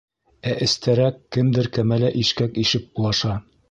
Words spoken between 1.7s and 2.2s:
кәмәлә